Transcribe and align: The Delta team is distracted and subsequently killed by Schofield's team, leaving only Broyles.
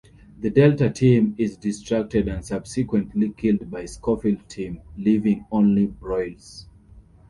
The 0.39 0.49
Delta 0.49 0.89
team 0.89 1.35
is 1.37 1.57
distracted 1.57 2.27
and 2.27 2.43
subsequently 2.43 3.29
killed 3.37 3.69
by 3.69 3.85
Schofield's 3.85 4.41
team, 4.51 4.81
leaving 4.97 5.45
only 5.51 5.85
Broyles. 5.89 6.65